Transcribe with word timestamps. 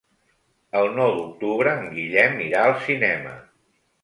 El 0.79 0.87
nou 0.99 1.13
d'octubre 1.19 1.75
en 1.83 1.85
Guillem 1.99 2.43
irà 2.47 2.65
al 2.71 2.75
cinema. 2.89 3.37